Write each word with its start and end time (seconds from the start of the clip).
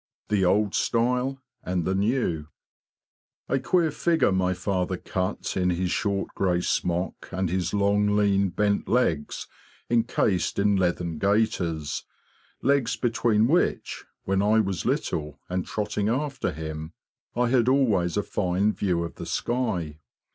The 0.29 0.43
Old 0.43 0.73
Style 0.73 1.39
and 1.61 1.85
the 1.85 1.93
New 1.93 2.47
A 3.47 3.59
queer 3.59 3.91
figure 3.91 4.31
my 4.31 4.55
father 4.55 4.97
cut 4.97 5.55
in 5.55 5.69
his 5.69 5.91
short 5.91 6.33
grey 6.33 6.61
smock 6.61 7.29
and 7.31 7.51
his 7.51 7.71
long 7.71 8.15
lean 8.15 8.49
bent 8.49 8.87
legs 8.87 9.45
encased 9.91 10.57
in 10.57 10.75
leathern 10.75 11.19
gaiters, 11.19 12.03
legs 12.63 12.95
between 12.95 13.47
which, 13.47 14.03
when 14.23 14.41
I 14.41 14.59
was 14.59 14.87
little, 14.87 15.39
and 15.47 15.67
trotting 15.67 16.09
after 16.09 16.51
him, 16.51 16.93
I 17.35 17.49
had 17.49 17.69
always 17.69 18.17
a 18.17 18.23
fine 18.23 18.73
view 18.73 19.03
of 19.03 19.13
the 19.17 19.27
sky. 19.27 19.99